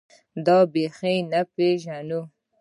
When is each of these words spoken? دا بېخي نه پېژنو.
دا 0.45 0.57
بېخي 0.73 1.15
نه 1.31 1.41
پېژنو. 1.53 2.21